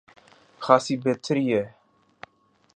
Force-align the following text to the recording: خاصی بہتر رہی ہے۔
خاصی 0.61 0.97
بہتر 0.97 1.35
رہی 1.35 1.53
ہے۔ 1.53 1.65